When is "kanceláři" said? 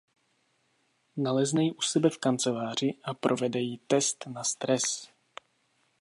2.17-2.93